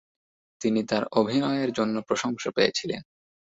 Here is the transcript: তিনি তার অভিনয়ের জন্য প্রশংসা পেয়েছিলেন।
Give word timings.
তিনি 0.61 0.81
তার 0.83 1.03
অভিনয়ের 1.11 1.71
জন্য 1.71 1.95
প্রশংসা 2.01 2.49
পেয়েছিলেন। 2.51 3.01